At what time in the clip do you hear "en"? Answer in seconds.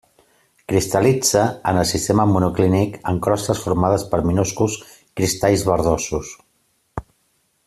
1.71-1.81, 3.13-3.21